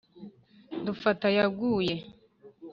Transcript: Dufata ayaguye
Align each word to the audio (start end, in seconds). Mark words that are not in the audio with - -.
Dufata 0.85 1.23
ayaguye 1.31 1.95